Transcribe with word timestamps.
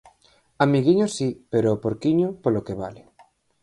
Amiguiños 0.65 1.11
si 1.17 1.27
pero 1.51 1.69
o 1.73 1.79
porquiño 1.83 2.27
polo 2.43 2.65
que 2.65 2.75
vale. 2.81 3.01